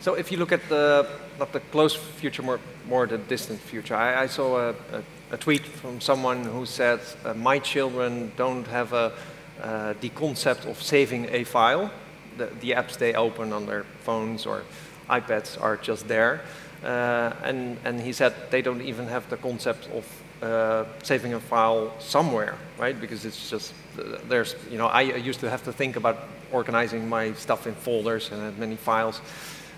So 0.00 0.14
if 0.14 0.30
you 0.30 0.38
look 0.38 0.52
at 0.52 0.68
the 0.68 1.06
not 1.38 1.52
the 1.52 1.60
close 1.60 1.94
future, 1.94 2.42
more 2.42 2.60
more 2.88 3.06
the 3.06 3.18
distant 3.18 3.60
future, 3.60 3.96
I, 3.96 4.22
I 4.22 4.26
saw 4.26 4.58
a, 4.58 4.70
a, 4.70 5.02
a, 5.32 5.36
tweet 5.36 5.64
from 5.64 6.00
someone 6.00 6.44
who 6.44 6.66
said, 6.66 7.00
uh, 7.24 7.34
"My 7.34 7.58
children 7.58 8.30
don't 8.36 8.66
have 8.68 8.92
a 8.92 9.12
uh, 9.60 9.94
the 10.00 10.08
concept 10.10 10.66
of 10.66 10.82
saving 10.82 11.28
a 11.30 11.44
file. 11.44 11.90
The, 12.36 12.46
the, 12.60 12.72
apps 12.72 12.98
they 12.98 13.14
open 13.14 13.52
on 13.52 13.66
their 13.66 13.84
phones 14.00 14.44
or 14.46 14.64
iPads 15.08 15.60
are 15.60 15.76
just 15.76 16.08
there. 16.08 16.40
Uh, 16.82 17.32
and, 17.44 17.78
and 17.84 18.00
he 18.00 18.12
said 18.12 18.34
they 18.50 18.60
don't 18.60 18.82
even 18.82 19.06
have 19.06 19.28
the 19.30 19.36
concept 19.36 19.88
of 19.90 20.04
uh, 20.42 20.84
saving 21.02 21.34
a 21.34 21.40
file 21.40 21.92
somewhere, 22.00 22.58
right? 22.78 23.00
Because 23.00 23.24
it's 23.24 23.48
just, 23.48 23.72
there's, 24.28 24.56
you 24.70 24.76
know, 24.76 24.88
I 24.88 25.02
used 25.02 25.40
to 25.40 25.50
have 25.50 25.62
to 25.64 25.72
think 25.72 25.96
about 25.96 26.18
organizing 26.52 27.08
my 27.08 27.32
stuff 27.34 27.66
in 27.66 27.74
folders 27.74 28.30
and 28.30 28.42
had 28.42 28.58
many 28.58 28.76
files. 28.76 29.20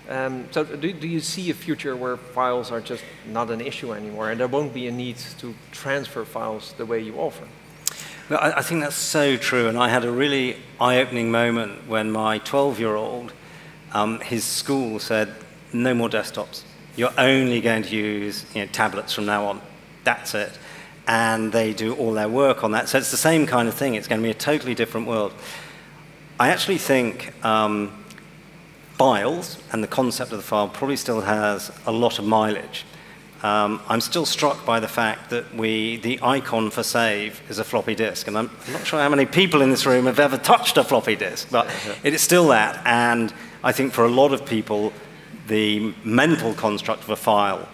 Um, 0.09 0.47
so 0.51 0.63
do, 0.63 0.93
do 0.93 1.07
you 1.07 1.19
see 1.19 1.49
a 1.49 1.53
future 1.53 1.95
where 1.95 2.17
files 2.17 2.71
are 2.71 2.79
just 2.79 3.03
not 3.25 3.49
an 3.51 3.59
issue 3.59 3.93
anymore 3.93 4.31
and 4.31 4.39
there 4.39 4.47
won't 4.47 4.73
be 4.73 4.87
a 4.87 4.91
need 4.91 5.17
to 5.39 5.53
transfer 5.71 6.23
files 6.23 6.73
the 6.77 6.85
way 6.85 7.01
you 7.01 7.15
offer? 7.17 7.45
Well, 8.29 8.39
I, 8.41 8.57
I 8.57 8.61
think 8.61 8.81
that's 8.81 8.95
so 8.95 9.37
true. 9.37 9.67
And 9.67 9.77
I 9.77 9.89
had 9.89 10.03
a 10.03 10.11
really 10.11 10.57
eye-opening 10.81 11.31
moment 11.31 11.87
when 11.87 12.11
my 12.11 12.39
12-year-old, 12.39 13.31
um, 13.93 14.19
his 14.19 14.43
school 14.43 14.99
said, 14.99 15.33
no 15.71 15.93
more 15.93 16.09
desktops. 16.09 16.63
You're 16.95 17.13
only 17.17 17.61
going 17.61 17.83
to 17.83 17.95
use 17.95 18.45
you 18.53 18.61
know, 18.61 18.67
tablets 18.71 19.13
from 19.13 19.25
now 19.25 19.45
on. 19.45 19.61
That's 20.03 20.33
it. 20.33 20.51
And 21.07 21.53
they 21.53 21.73
do 21.73 21.95
all 21.95 22.13
their 22.13 22.27
work 22.27 22.63
on 22.63 22.71
that. 22.71 22.89
So 22.89 22.97
it's 22.97 23.11
the 23.11 23.17
same 23.17 23.45
kind 23.45 23.67
of 23.69 23.73
thing. 23.73 23.95
It's 23.95 24.07
going 24.07 24.19
to 24.19 24.25
be 24.25 24.31
a 24.31 24.33
totally 24.33 24.75
different 24.75 25.07
world. 25.07 25.33
I 26.39 26.49
actually 26.49 26.79
think 26.79 27.33
um, 27.45 28.03
files 28.93 29.57
and 29.71 29.81
the 29.81 29.87
concept 29.87 30.31
of 30.31 30.37
the 30.37 30.43
file 30.43 30.67
probably 30.67 30.97
still 30.97 31.21
has 31.21 31.71
a 31.85 31.91
lot 31.91 32.19
of 32.19 32.25
mileage. 32.25 32.83
Um, 33.43 33.81
I'm 33.87 34.01
still 34.01 34.25
struck 34.25 34.65
by 34.65 34.79
the 34.79 34.87
fact 34.87 35.29
that 35.29 35.53
we, 35.53 35.97
the 35.97 36.19
icon 36.23 36.71
for 36.71 36.81
save 36.81 37.41
is 37.49 37.59
a 37.59 37.63
floppy 37.63 37.93
disk. 37.93 38.27
And 38.27 38.37
I'm 38.37 38.49
not 38.71 38.87
sure 38.87 38.99
how 38.99 39.09
many 39.09 39.25
people 39.25 39.61
in 39.61 39.69
this 39.69 39.85
room 39.85 40.05
have 40.05 40.19
ever 40.19 40.37
touched 40.37 40.77
a 40.77 40.83
floppy 40.83 41.15
disk, 41.15 41.49
but 41.51 41.69
it 42.03 42.13
is 42.13 42.21
still 42.21 42.47
that. 42.47 42.81
And 42.85 43.31
I 43.63 43.71
think 43.71 43.93
for 43.93 44.05
a 44.05 44.09
lot 44.09 44.33
of 44.33 44.45
people, 44.45 44.91
the 45.47 45.93
mental 46.03 46.53
construct 46.55 47.03
of 47.03 47.09
a 47.11 47.15
file 47.15 47.67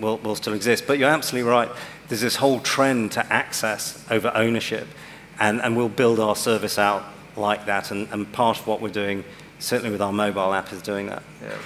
will, 0.00 0.18
will 0.18 0.36
still 0.36 0.54
exist. 0.54 0.84
But 0.86 0.98
you're 0.98 1.10
absolutely 1.10 1.50
right. 1.50 1.70
There's 2.08 2.20
this 2.20 2.36
whole 2.36 2.60
trend 2.60 3.12
to 3.12 3.32
access 3.32 4.04
over 4.10 4.30
ownership. 4.34 4.86
And, 5.40 5.60
and 5.60 5.76
we'll 5.76 5.88
build 5.88 6.20
our 6.20 6.36
service 6.36 6.78
out 6.78 7.04
like 7.36 7.66
that. 7.66 7.90
And, 7.90 8.08
and 8.12 8.30
part 8.32 8.60
of 8.60 8.66
what 8.66 8.80
we're 8.80 8.90
doing 8.90 9.24
certainly 9.58 9.90
with 9.90 10.02
our 10.02 10.12
mobile 10.12 10.54
app 10.54 10.72
is 10.72 10.82
doing 10.82 11.06
that. 11.06 11.22
Yeah. 11.42 11.58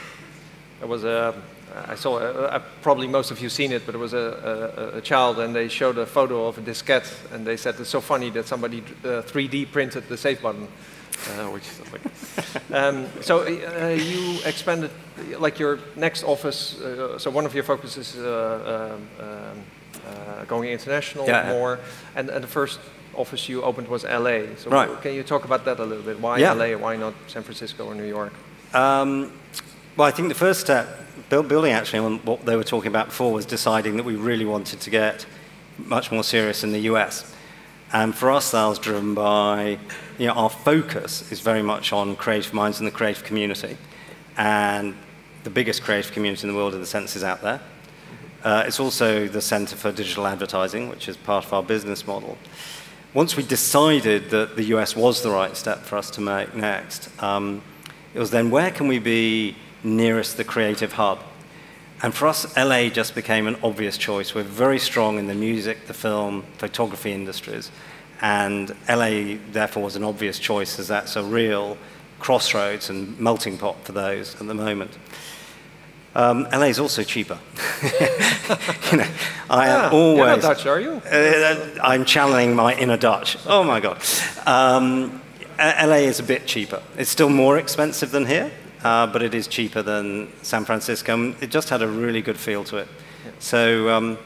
There 0.81 0.89
was 0.89 1.05
a, 1.05 1.35
I 1.75 1.95
saw, 1.97 2.19
uh, 2.19 2.62
probably 2.83 3.07
most 3.07 3.31
of 3.31 3.40
you 3.40 3.49
seen 3.49 3.73
it, 3.73 3.85
but 3.87 3.95
it 3.95 3.99
was 3.99 4.12
a, 4.12 4.93
a, 4.95 4.99
a, 4.99 5.00
child 5.00 5.38
and 5.40 5.54
they 5.54 5.69
showed 5.69 5.99
a 5.99 6.07
photo 6.07 6.47
of 6.47 6.59
a 6.59 6.61
diskette 6.61 7.11
and 7.33 7.47
they 7.47 7.57
said 7.57 7.75
it's 7.81 7.90
so 7.90 8.00
funny 8.00 8.31
that 8.31 8.47
somebody 8.47 8.78
uh, 8.78 9.23
3D 9.23 9.73
printed 9.73 10.09
the 10.09 10.16
save 10.16 10.40
button. 10.43 10.69
Uh, 11.31 11.49
which 11.50 11.62
is 11.62 11.81
like, 11.93 12.02
um, 12.73 13.07
so 13.23 13.43
uh, 13.43 13.88
you 13.88 14.38
expanded, 14.45 14.90
like 15.38 15.61
your 15.61 15.78
next 15.95 16.25
office, 16.25 16.81
uh, 16.81 17.19
so 17.19 17.31
one 17.31 17.47
of 17.47 17.54
your 17.54 17.62
focuses 17.62 18.16
is 18.16 18.25
uh, 18.25 18.97
um, 19.21 19.25
um, 19.25 20.47
going 20.49 20.71
international 20.71 21.25
yeah, 21.25 21.52
more, 21.52 21.78
and, 22.16 22.28
and 22.31 22.43
the 22.43 22.49
first 22.49 22.81
office 23.14 23.49
you 23.49 23.62
opened 23.62 23.88
was 23.88 24.04
LA. 24.04 24.40
So 24.57 24.71
right. 24.71 25.00
can 25.02 25.14
you 25.14 25.23
talk 25.23 25.45
about 25.45 25.64
that 25.64 25.78
a 25.78 25.85
little 25.85 26.02
bit? 26.02 26.21
Why 26.21 26.38
yeah. 26.38 26.52
LA? 26.52 26.76
Why 26.76 26.97
not 26.97 27.14
San 27.28 27.43
Francisco 27.43 27.87
or 27.87 27.95
New 27.95 28.07
York? 28.07 28.33
Um, 28.75 29.33
well, 29.97 30.09
I 30.09 30.11
think 30.11 30.28
the 30.28 30.35
first 30.35 30.61
step, 30.61 31.03
building 31.28 31.73
actually 31.73 32.00
on 32.00 32.19
what 32.19 32.45
they 32.45 32.57
were 32.57 32.64
talking 32.64 32.88
about 32.88 33.07
before, 33.07 33.33
was 33.33 33.47
deciding 33.47 33.97
that 33.97 34.04
we 34.04 34.16
really 34.16 34.45
wanted 34.45 34.81
to 34.81 34.90
get 34.90 35.26
much 35.78 36.12
more 36.12 36.25
serious 36.25 36.64
in 36.64 36.73
the 36.73 36.81
US. 36.81 37.35
And 37.93 38.14
for 38.14 38.31
us, 38.31 38.50
that 38.50 38.64
was 38.66 38.78
driven 38.78 39.14
by, 39.14 39.78
you 40.19 40.26
know, 40.26 40.33
our 40.33 40.50
focus 40.50 41.31
is 41.31 41.40
very 41.40 41.62
much 41.62 41.93
on 41.93 42.16
creative 42.16 42.52
minds 42.52 42.78
and 42.78 42.87
the 42.87 42.93
creative 42.93 43.25
community. 43.25 43.76
And 44.37 44.97
the 45.45 45.50
biggest 45.50 45.83
creative 45.83 46.12
community 46.12 46.47
in 46.47 46.52
the 46.52 46.59
world, 46.59 46.75
in 46.75 46.81
the 46.81 46.87
sense, 46.87 47.16
is 47.16 47.23
out 47.23 47.43
there. 47.43 47.61
Uh, 48.43 48.64
it's 48.66 48.81
also 48.81 49.26
the 49.26 49.40
center 49.40 49.76
for 49.76 49.93
digital 49.93 50.26
advertising, 50.26 50.88
which 50.88 51.09
is 51.09 51.16
part 51.16 51.45
of 51.45 51.52
our 51.52 51.62
business 51.62 52.07
model 52.07 52.37
once 53.14 53.37
we 53.37 53.45
decided 53.45 54.31
that 54.31 54.57
the 54.57 54.64
US 54.75 54.97
was 54.97 55.23
the 55.23 55.31
right 55.31 55.57
step 55.57 55.78
for 55.78 55.97
us 55.97 56.11
to 56.11 56.21
make 56.21 56.54
next, 56.54 57.09
um, 57.23 57.62
it 58.12 58.19
was 58.19 58.31
then 58.31 58.50
where 58.50 58.73
can 58.73 58.88
we 58.88 58.99
be 58.99 59.57
nearest 59.85 60.37
the 60.37 60.45
creative 60.45 60.95
hub? 60.95 61.21
And 62.03 62.14
for 62.14 62.26
us, 62.26 62.57
LA 62.57 62.88
just 62.88 63.14
became 63.14 63.47
an 63.47 63.57
obvious 63.62 63.97
choice. 63.97 64.35
We're 64.35 64.43
very 64.43 64.79
strong 64.79 65.19
in 65.19 65.26
the 65.26 65.35
music, 65.35 65.87
the 65.87 65.95
film, 65.95 66.45
photography 66.59 67.12
industries. 67.12 67.71
And 68.21 68.75
LA, 68.88 69.37
therefore, 69.53 69.85
was 69.85 69.97
an 69.97 70.05
obvious 70.05 70.38
choice 70.38 70.79
as 70.79 70.88
that's 70.88 71.17
a 71.17 71.23
real 71.23 71.76
crossroads 72.19 72.91
and 72.91 73.19
melting 73.19 73.59
pot 73.59 73.76
for 73.85 73.93
those 73.93 74.35
at 74.41 74.47
the 74.47 74.55
moment. 74.55 74.91
Um, 76.14 76.47
LA 76.53 76.67
is 76.67 76.79
also 76.79 77.03
cheaper. 77.03 77.38
you 77.83 78.99
know, 78.99 79.09
I 79.50 79.67
yeah, 79.67 79.87
am 79.87 79.95
always. 79.95 80.19
You're 80.19 80.26
not 80.26 80.41
Dutch, 80.41 80.67
are 80.67 80.81
you? 80.81 80.93
Uh, 81.11 81.79
I'm 81.83 82.05
channeling 82.05 82.55
my 82.55 82.75
inner 82.76 82.97
Dutch. 82.97 83.37
Oh 83.47 83.64
my 83.64 83.81
God. 83.81 84.00
Um, 84.47 85.21
LA 85.59 86.07
is 86.07 86.21
a 86.21 86.23
bit 86.23 86.47
cheaper. 86.47 86.83
It's 86.97 87.11
still 87.11 87.31
more 87.31 87.59
expensive 87.59 88.11
than 88.12 88.26
here, 88.26 88.53
uh, 88.85 89.07
but 89.07 89.23
it 89.23 89.35
is 89.35 89.49
cheaper 89.49 89.83
than 89.83 90.31
San 90.43 90.64
Francisco. 90.64 91.35
It 91.41 91.50
just 91.50 91.71
had 91.71 91.83
a 91.83 91.88
really 91.88 92.23
good 92.23 92.37
feel 92.37 92.62
to 92.64 92.76
it. 92.76 92.88
Yeah. 93.25 93.33
So 93.38 93.88
um, 93.88 94.19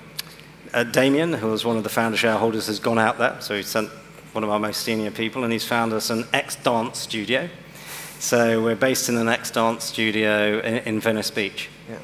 uh, 0.75 0.85
Damien, 0.85 1.33
who 1.33 1.47
was 1.47 1.65
one 1.65 1.77
of 1.77 1.85
the 1.85 1.89
founder 1.89 2.19
shareholders, 2.19 2.67
has 2.67 2.81
gone 2.81 2.99
out 2.99 3.19
there. 3.19 3.37
So 3.41 3.57
he 3.57 3.63
sent 3.63 3.89
one 4.33 4.45
of 4.45 4.51
our 4.51 4.59
most 4.59 4.83
senior 4.83 5.11
people, 5.11 5.45
and 5.45 5.53
he's 5.53 5.65
found 5.65 5.93
us 5.93 6.11
an 6.11 6.27
ex-dance 6.33 6.99
studio. 6.99 7.49
So 8.19 8.61
we're 8.63 8.75
based 8.75 9.09
in 9.09 9.15
the 9.15 9.31
X 9.31 9.53
Dance 9.53 9.85
studio 9.85 10.59
in, 10.59 10.75
in 10.79 11.01
Venice 11.01 11.31
Beach. 11.31 11.69
Yeah. 11.89 11.99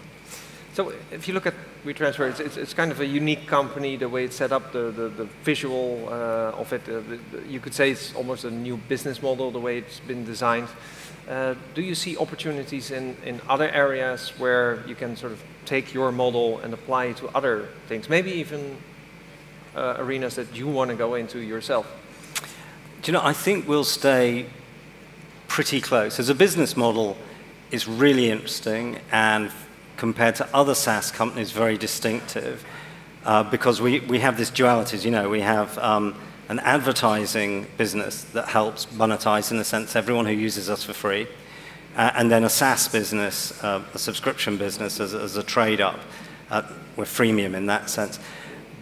So 0.73 0.93
if 1.11 1.27
you 1.27 1.35
look 1.35 1.47
at 1.47 1.55
WeTransfer, 1.85 2.31
it's, 2.31 2.41
it's, 2.41 2.57
it's, 2.57 2.73
kind 2.73 2.93
of 2.93 3.01
a 3.01 3.07
unique 3.07 3.47
company, 3.47 3.97
the 3.97 4.09
way 4.09 4.25
it's 4.25 4.37
set 4.37 4.53
up, 4.53 4.73
the, 4.73 4.91
the, 4.91 5.09
the 5.09 5.25
visual 5.43 6.09
uh, 6.09 6.53
of 6.53 6.73
it. 6.73 6.83
Uh, 6.89 7.01
the, 7.01 7.43
you 7.49 7.61
could 7.61 7.75
say 7.75 7.91
it's 7.91 8.15
almost 8.15 8.45
a 8.45 8.51
new 8.51 8.77
business 8.77 9.23
model, 9.23 9.51
the 9.51 9.59
way 9.59 9.79
it's 9.79 10.01
been 10.01 10.25
designed. 10.25 10.69
Uh, 11.29 11.55
do 11.75 11.83
you 11.83 11.95
see 11.95 12.17
opportunities 12.19 12.91
in, 12.91 13.17
in 13.25 13.41
other 13.49 13.69
areas 13.71 14.33
where 14.39 14.85
you 14.87 14.95
can 14.95 15.17
sort 15.17 15.33
of 15.33 15.43
take 15.65 15.95
your 15.95 16.13
model 16.13 16.59
and 16.59 16.75
apply 16.75 17.07
it 17.07 17.17
to 17.17 17.29
other 17.29 17.69
things, 17.89 18.09
maybe 18.09 18.31
even 18.31 18.77
uh, 19.75 19.97
arenas 19.99 20.35
that 20.35 20.55
you 20.55 20.69
want 20.69 20.91
to 20.91 20.97
go 20.97 21.15
into 21.15 21.39
yourself? 21.39 21.87
Do 23.03 23.11
you 23.11 23.13
know, 23.15 23.25
I 23.25 23.33
think 23.33 23.67
we'll 23.67 23.85
stay 23.85 24.47
pretty 25.49 25.81
close. 25.81 26.19
As 26.19 26.29
a 26.29 26.35
business 26.35 26.77
model, 26.77 27.17
it's 27.71 27.89
really 27.89 28.31
interesting 28.31 28.99
and 29.11 29.51
compared 29.97 30.35
to 30.37 30.49
other 30.55 30.75
SaaS 30.75 31.11
companies, 31.11 31.53
very 31.53 31.79
distinctive 31.79 32.65
uh, 33.25 33.43
because 33.43 33.81
we, 33.81 34.01
we 34.01 34.19
have 34.19 34.37
this 34.37 34.51
duality. 34.51 34.99
You 34.99 35.11
know, 35.11 35.31
we 35.31 35.41
have 35.41 35.79
um, 35.79 36.15
an 36.49 36.59
advertising 36.61 37.67
business 37.79 38.25
that 38.25 38.49
helps 38.49 38.87
monetize, 38.87 39.51
in 39.51 39.59
a 39.59 39.65
sense, 39.65 39.97
everyone 39.97 40.27
who 40.27 40.33
uses 40.33 40.69
us 40.69 40.83
for 40.83 40.93
free, 40.93 41.27
uh, 41.97 42.11
and 42.17 42.31
then 42.31 42.45
a 42.45 42.51
SaaS 42.51 42.89
business, 42.89 43.63
uh, 43.63 43.83
a 43.95 43.99
subscription 43.99 44.57
business 44.57 45.01
as, 45.01 45.15
as 45.15 45.37
a 45.37 45.43
trade 45.43 45.81
up. 45.81 46.01
Uh, 46.51 46.63
we're 46.97 47.05
freemium 47.05 47.55
in 47.55 47.67
that 47.67 47.89
sense. 47.89 48.19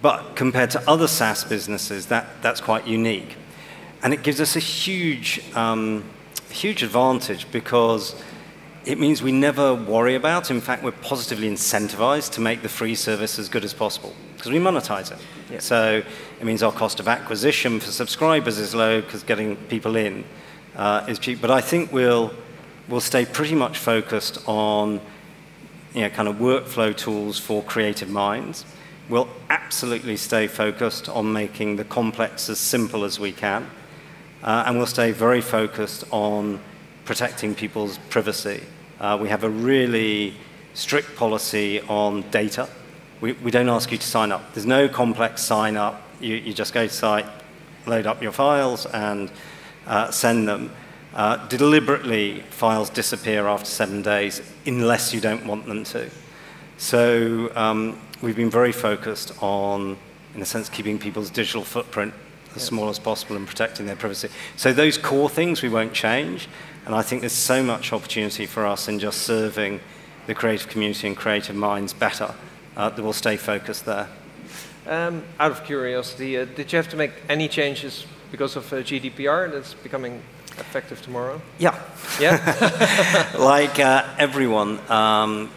But 0.00 0.34
compared 0.34 0.70
to 0.72 0.90
other 0.90 1.06
SaaS 1.06 1.44
businesses, 1.44 2.06
that, 2.06 2.26
that's 2.42 2.60
quite 2.60 2.86
unique. 2.86 3.36
And 4.02 4.12
it 4.12 4.24
gives 4.24 4.40
us 4.40 4.56
a 4.56 4.60
huge, 4.60 5.40
um, 5.54 6.04
huge 6.50 6.82
advantage 6.82 7.50
because 7.52 8.16
it 8.84 8.98
means 8.98 9.22
we 9.22 9.30
never 9.30 9.72
worry 9.72 10.16
about. 10.16 10.50
In 10.50 10.60
fact, 10.60 10.82
we're 10.82 10.90
positively 10.90 11.48
incentivized 11.48 12.32
to 12.32 12.40
make 12.40 12.62
the 12.62 12.68
free 12.68 12.96
service 12.96 13.38
as 13.38 13.48
good 13.48 13.64
as 13.64 13.72
possible 13.72 14.12
because 14.42 14.50
we 14.50 14.58
monetize 14.58 15.12
it. 15.12 15.18
Yeah. 15.52 15.60
So 15.60 16.02
it 16.40 16.44
means 16.44 16.64
our 16.64 16.72
cost 16.72 16.98
of 16.98 17.06
acquisition 17.06 17.78
for 17.78 17.92
subscribers 17.92 18.58
is 18.58 18.74
low 18.74 19.00
because 19.00 19.22
getting 19.22 19.54
people 19.54 19.94
in 19.94 20.24
uh, 20.74 21.04
is 21.06 21.20
cheap. 21.20 21.40
But 21.40 21.52
I 21.52 21.60
think 21.60 21.92
we'll 21.92 22.34
we'll 22.88 23.00
stay 23.00 23.24
pretty 23.24 23.54
much 23.54 23.78
focused 23.78 24.42
on 24.48 25.00
you 25.94 26.00
know 26.00 26.10
kind 26.10 26.26
of 26.28 26.36
workflow 26.36 26.96
tools 26.96 27.38
for 27.38 27.62
creative 27.62 28.10
minds. 28.10 28.64
We'll 29.08 29.28
absolutely 29.48 30.16
stay 30.16 30.48
focused 30.48 31.08
on 31.08 31.32
making 31.32 31.76
the 31.76 31.84
complex 31.84 32.48
as 32.48 32.58
simple 32.58 33.04
as 33.04 33.20
we 33.20 33.30
can, 33.30 33.70
uh, 34.42 34.64
and 34.66 34.76
we'll 34.76 34.86
stay 34.86 35.12
very 35.12 35.40
focused 35.40 36.02
on 36.10 36.58
protecting 37.04 37.54
people's 37.54 37.98
privacy. 38.10 38.64
Uh, 38.98 39.16
we 39.22 39.28
have 39.28 39.44
a 39.44 39.50
really 39.50 40.34
strict 40.74 41.14
policy 41.14 41.80
on 41.82 42.28
data. 42.32 42.68
We, 43.22 43.34
we 43.34 43.52
don't 43.52 43.68
ask 43.68 43.92
you 43.92 43.98
to 43.98 44.06
sign 44.06 44.32
up. 44.32 44.52
There's 44.52 44.66
no 44.66 44.88
complex 44.88 45.42
sign 45.42 45.76
up. 45.76 46.02
You, 46.20 46.34
you 46.34 46.52
just 46.52 46.74
go 46.74 46.88
to 46.88 46.92
site, 46.92 47.24
load 47.86 48.04
up 48.04 48.20
your 48.20 48.32
files, 48.32 48.84
and 48.84 49.30
uh, 49.86 50.10
send 50.10 50.48
them. 50.48 50.72
Uh, 51.14 51.36
deliberately, 51.46 52.40
files 52.50 52.90
disappear 52.90 53.46
after 53.46 53.66
seven 53.66 54.02
days 54.02 54.42
unless 54.66 55.14
you 55.14 55.20
don't 55.20 55.46
want 55.46 55.66
them 55.66 55.84
to. 55.84 56.10
So 56.78 57.52
um, 57.54 57.96
we've 58.22 58.34
been 58.34 58.50
very 58.50 58.72
focused 58.72 59.40
on, 59.40 59.96
in 60.34 60.42
a 60.42 60.44
sense, 60.44 60.68
keeping 60.68 60.98
people's 60.98 61.30
digital 61.30 61.62
footprint 61.62 62.12
as 62.50 62.56
yes. 62.56 62.64
small 62.64 62.88
as 62.88 62.98
possible 62.98 63.36
and 63.36 63.46
protecting 63.46 63.86
their 63.86 63.94
privacy. 63.94 64.30
So 64.56 64.72
those 64.72 64.98
core 64.98 65.30
things 65.30 65.62
we 65.62 65.68
won't 65.68 65.92
change. 65.92 66.48
And 66.86 66.94
I 66.96 67.02
think 67.02 67.22
there's 67.22 67.32
so 67.32 67.62
much 67.62 67.92
opportunity 67.92 68.46
for 68.46 68.66
us 68.66 68.88
in 68.88 68.98
just 68.98 69.22
serving 69.22 69.78
the 70.26 70.34
creative 70.34 70.68
community 70.68 71.06
and 71.06 71.16
creative 71.16 71.54
minds 71.54 71.92
better 71.92 72.34
uh, 72.76 72.88
that 72.90 73.02
we'll 73.02 73.12
stay 73.12 73.36
focused 73.36 73.84
there. 73.84 74.08
Um, 74.86 75.22
out 75.38 75.52
of 75.52 75.64
curiosity, 75.64 76.36
uh, 76.38 76.44
did 76.44 76.72
you 76.72 76.76
have 76.76 76.88
to 76.88 76.96
make 76.96 77.12
any 77.28 77.48
changes 77.48 78.04
because 78.30 78.56
of 78.56 78.72
uh, 78.72 78.76
GDPR 78.76 79.52
that's 79.52 79.74
becoming 79.74 80.20
effective 80.58 81.00
tomorrow? 81.02 81.40
Yeah. 81.58 81.78
Yeah? 82.20 83.28
like 83.38 83.78
uh, 83.78 84.08
everyone, 84.18 84.80
um, 84.90 85.50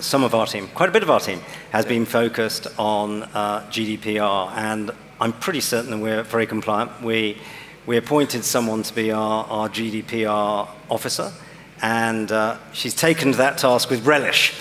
some 0.00 0.24
of 0.24 0.34
our 0.34 0.46
team, 0.46 0.68
quite 0.74 0.88
a 0.88 0.92
bit 0.92 1.02
of 1.02 1.10
our 1.10 1.20
team, 1.20 1.40
has 1.70 1.84
been 1.84 2.04
focused 2.04 2.66
on 2.78 3.22
uh, 3.22 3.66
GDPR, 3.70 4.52
and 4.56 4.90
I'm 5.20 5.32
pretty 5.32 5.60
certain 5.60 5.90
that 5.90 5.98
we're 5.98 6.22
very 6.22 6.46
compliant. 6.46 7.02
We, 7.02 7.38
we 7.86 7.96
appointed 7.96 8.44
someone 8.44 8.82
to 8.82 8.94
be 8.94 9.12
our, 9.12 9.44
our 9.44 9.68
GDPR 9.68 10.68
officer, 10.90 11.32
and 11.82 12.30
uh, 12.32 12.58
she's 12.72 12.94
taken 12.94 13.32
to 13.32 13.38
that 13.38 13.58
task 13.58 13.90
with 13.90 14.04
relish 14.04 14.54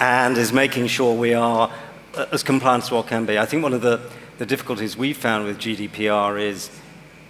and 0.00 0.36
is 0.36 0.52
making 0.52 0.86
sure 0.86 1.14
we 1.14 1.34
are 1.34 1.70
uh, 2.14 2.26
as 2.32 2.42
compliant 2.42 2.84
as 2.84 2.90
what 2.90 3.06
can 3.06 3.26
be. 3.26 3.38
I 3.38 3.46
think 3.46 3.62
one 3.62 3.72
of 3.72 3.82
the, 3.82 4.00
the 4.38 4.46
difficulties 4.46 4.96
we've 4.96 5.16
found 5.16 5.44
with 5.44 5.58
GDPR 5.58 6.40
is 6.40 6.70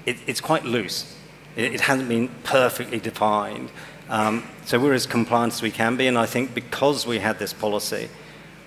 it, 0.06 0.16
it's 0.26 0.40
quite 0.40 0.64
loose. 0.64 1.16
It, 1.56 1.74
it 1.74 1.80
hasn't 1.82 2.08
been 2.08 2.28
perfectly 2.42 3.00
defined. 3.00 3.70
Um, 4.08 4.44
so 4.64 4.78
we're 4.78 4.92
as 4.92 5.06
compliant 5.06 5.54
as 5.54 5.62
we 5.62 5.70
can 5.70 5.96
be, 5.96 6.06
and 6.06 6.18
I 6.18 6.26
think 6.26 6.54
because 6.54 7.06
we 7.06 7.18
had 7.18 7.38
this 7.38 7.52
policy 7.52 8.08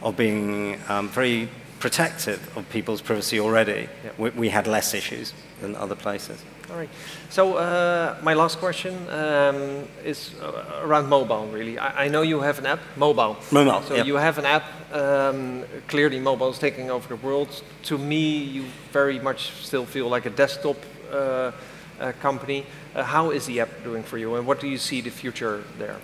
of 0.01 0.17
being 0.17 0.79
um, 0.89 1.09
very 1.09 1.49
protective 1.79 2.57
of 2.57 2.69
people's 2.69 3.01
privacy 3.01 3.39
already, 3.39 3.89
we, 4.17 4.29
we, 4.31 4.49
had 4.49 4.67
less 4.67 4.93
issues 4.93 5.33
than 5.61 5.75
other 5.75 5.95
places. 5.95 6.43
All 6.69 6.77
right. 6.77 6.89
So 7.29 7.55
uh, 7.55 8.17
my 8.21 8.33
last 8.33 8.59
question 8.59 8.93
um, 9.09 9.87
is 10.03 10.33
uh, 10.41 10.81
around 10.83 11.07
mobile, 11.07 11.47
really. 11.47 11.79
I, 11.79 12.05
I, 12.05 12.07
know 12.09 12.23
you 12.23 12.41
have 12.41 12.59
an 12.59 12.65
app, 12.65 12.79
mobile. 12.97 13.37
Mobile. 13.51 13.81
So 13.83 13.95
yep. 13.95 14.05
you 14.05 14.15
have 14.15 14.37
an 14.37 14.45
app. 14.45 14.65
Um, 14.91 15.63
clearly, 15.87 16.19
mobile 16.19 16.49
is 16.49 16.59
taking 16.59 16.91
over 16.91 17.07
the 17.07 17.15
world. 17.15 17.63
To 17.83 17.97
me, 17.97 18.37
you 18.37 18.65
very 18.91 19.19
much 19.19 19.51
still 19.63 19.85
feel 19.85 20.09
like 20.09 20.25
a 20.25 20.29
desktop 20.29 20.77
uh, 21.11 21.51
uh, 21.99 22.11
company. 22.21 22.65
Uh, 22.95 23.03
how 23.03 23.31
is 23.31 23.45
the 23.45 23.61
app 23.61 23.69
doing 23.83 24.03
for 24.03 24.17
you, 24.17 24.35
and 24.35 24.45
what 24.45 24.59
do 24.59 24.67
you 24.67 24.77
see 24.77 25.01
the 25.01 25.11
future 25.11 25.63
there? 25.77 25.97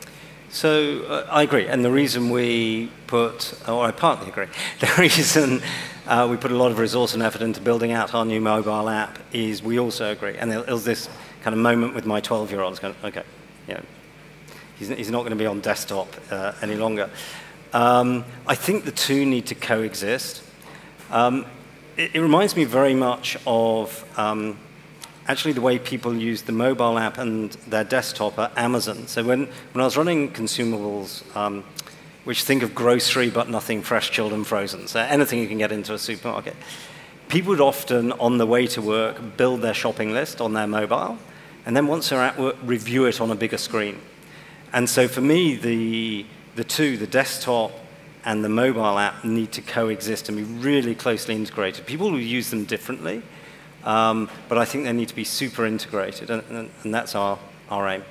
So 0.54 1.04
uh, 1.08 1.26
I 1.32 1.42
agree, 1.42 1.66
and 1.66 1.84
the 1.84 1.90
reason 1.90 2.30
we 2.30 2.92
put, 3.08 3.60
or 3.68 3.86
I 3.86 3.90
partly 3.90 4.30
agree, 4.30 4.46
the 4.82 4.94
reason 5.00 5.64
uh, 6.06 6.28
we 6.30 6.38
put 6.38 6.52
a 6.52 6.56
lot 6.56 6.70
of 6.70 6.78
resource 6.78 7.16
and 7.16 7.24
effort 7.24 7.42
into 7.42 7.60
building 7.60 7.92
out 7.92 8.14
our 8.14 8.24
new 8.24 8.40
mobile 8.40 8.88
app 8.88 9.18
is 9.32 9.64
we 9.64 9.80
also 9.80 10.12
agree, 10.12 10.38
and 10.38 10.54
it 10.54 10.68
was 10.68 10.86
this 10.86 11.10
kind 11.42 11.56
of 11.56 11.60
moment 11.60 11.96
with 11.96 12.06
my 12.06 12.22
12-year-old, 12.22 12.80
going, 12.80 12.96
okay, 13.04 13.24
you 13.68 13.74
know, 13.74 13.82
he's, 14.78 14.90
he's 14.90 15.10
not 15.10 15.22
going 15.22 15.32
to 15.32 15.36
be 15.36 15.48
on 15.48 15.60
desktop 15.60 16.08
uh, 16.30 16.54
any 16.62 16.76
longer. 16.76 17.10
Um, 17.74 18.24
I 18.46 18.54
think 18.54 18.86
the 18.86 18.92
two 18.92 19.26
need 19.26 19.48
to 19.48 19.56
coexist. 19.56 20.44
Um, 21.10 21.48
it, 21.98 22.14
it, 22.14 22.22
reminds 22.22 22.56
me 22.56 22.66
very 22.66 22.94
much 22.94 23.38
of 23.48 24.08
um, 24.20 24.60
actually 25.27 25.53
the 25.53 25.62
way 25.62 25.80
people 25.80 26.15
use 26.15 26.42
the 26.42 26.51
mobile 26.51 26.98
app 26.98 27.18
and 27.18 27.51
their 27.68 27.84
desktop 27.84 28.38
at 28.39 28.58
Amazon. 28.58 29.08
So 29.08 29.24
when, 29.24 29.48
when 29.72 29.82
I 29.82 29.86
was 29.86 29.96
running 29.96 30.32
consumables, 30.32 31.24
um, 31.36 31.63
which 32.25 32.44
think 32.44 32.63
of 32.63 32.74
grocery 32.75 33.30
but 33.30 33.50
nothing 33.50 33.82
fresh, 33.82 34.12
chilled, 34.12 34.34
and 34.34 34.46
frozen, 34.46 34.88
so 34.88 35.00
anything 35.00 35.39
you 35.39 35.48
can 35.48 35.58
get 35.58 35.72
into 35.72 35.94
a 35.94 35.98
supermarket, 35.98 36.56
people 37.30 37.51
would 37.51 37.62
often, 37.62 38.12
on 38.13 38.38
the 38.38 38.46
way 38.46 38.68
to 38.68 38.82
work, 38.82 39.38
build 39.38 39.62
their 39.62 39.74
shopping 39.74 40.13
list 40.13 40.42
on 40.42 40.53
their 40.53 40.68
mobile, 40.68 41.18
and 41.65 41.75
then 41.75 41.88
once 41.88 42.10
they're 42.10 42.20
at 42.22 42.38
work, 42.38 42.58
review 42.63 43.06
it 43.06 43.22
on 43.22 43.32
a 43.32 43.36
bigger 43.36 43.58
screen. 43.58 44.00
And 44.74 44.89
so 44.89 45.08
for 45.08 45.22
me, 45.22 45.56
the, 45.56 46.25
the 46.56 46.63
two, 46.63 46.98
the 46.98 47.08
desktop 47.08 47.72
and 48.25 48.44
the 48.44 48.50
mobile 48.50 48.98
app, 48.98 49.24
need 49.24 49.52
to 49.52 49.62
coexist 49.62 50.30
and 50.30 50.38
be 50.38 50.43
really 50.43 50.95
closely 50.95 51.36
integrated. 51.36 51.86
People 51.86 52.12
will 52.12 52.19
use 52.19 52.50
them 52.50 52.65
differently, 52.65 53.21
um, 53.86 54.30
but 54.50 54.58
I 54.58 54.65
think 54.65 54.86
they 54.86 54.93
need 54.93 55.10
to 55.10 55.15
be 55.15 55.24
super 55.24 55.65
integrated, 55.65 56.30
and, 56.30 56.43
and, 56.50 56.69
and 56.84 56.93
that's 56.93 57.15
our, 57.15 57.38
our 57.69 57.88
aim. 57.89 58.04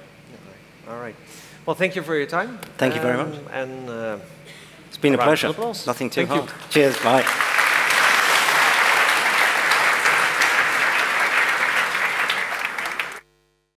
All 0.89 0.99
right. 0.99 1.15
Well, 1.67 1.77
thank 1.77 1.97
you 1.97 2.03
for 2.03 2.17
your 2.17 2.27
time. 2.27 2.59
Thank 2.77 2.95
you 2.95 3.01
very 3.01 3.17
much. 3.17 3.35
And 3.53 3.89
uh, 3.89 4.19
it's 4.89 4.99
been 4.99 5.15
a 5.15 5.19
pleasure. 5.19 5.49
Nothing 5.49 6.11
too 6.11 6.27
thank 6.27 6.29
hard. 6.29 6.45
You. 6.45 6.55
Cheers. 6.71 6.99
Bye. 6.99 7.49